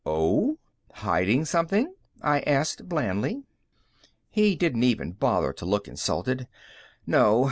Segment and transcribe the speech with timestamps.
[0.03, 0.57] "Oh?
[0.93, 1.93] Hiding something?"
[2.23, 3.43] I asked blandly.
[4.31, 6.47] He didn't even bother to look insulted.
[7.05, 7.39] "No.